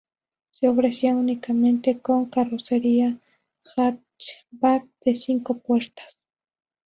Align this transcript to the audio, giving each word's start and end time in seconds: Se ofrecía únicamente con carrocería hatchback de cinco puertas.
Se 0.49 0.67
ofrecía 0.67 1.13
únicamente 1.13 1.99
con 1.99 2.25
carrocería 2.25 3.19
hatchback 3.77 4.87
de 5.05 5.13
cinco 5.13 5.59
puertas. 5.59 6.23